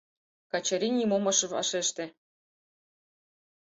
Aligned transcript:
Качырий 0.51 0.93
нимом 0.97 1.25
ыш 1.31 1.39
вашеште. 1.51 2.05